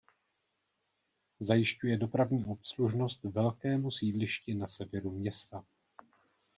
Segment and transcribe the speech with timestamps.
[1.39, 5.63] Zajišťuje dopravní obslužnost velkému sídlišti na severu města.